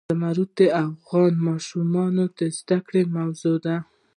زمرد 0.09 0.49
د 0.59 0.61
افغان 0.85 1.33
ماشومانو 1.47 2.23
د 2.37 2.39
زده 2.57 2.77
کړې 2.87 3.01
موضوع 3.15 3.55
ده. 3.65 3.77